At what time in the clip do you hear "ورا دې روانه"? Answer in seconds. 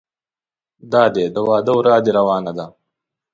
1.77-2.51